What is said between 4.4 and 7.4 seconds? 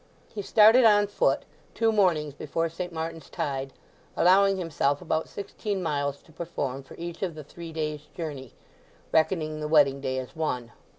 himself about sixteen miles to perform for each of